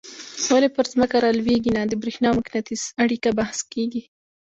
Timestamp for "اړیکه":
3.03-3.29